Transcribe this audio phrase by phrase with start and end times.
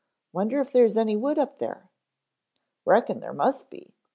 [0.33, 1.91] Wonder if there is any wood up there."
[2.85, 3.93] "Reckon there must be.